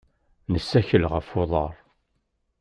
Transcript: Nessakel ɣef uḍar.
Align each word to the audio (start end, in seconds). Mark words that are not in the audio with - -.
Nessakel 0.51 1.03
ɣef 1.11 1.29
uḍar. 1.41 1.75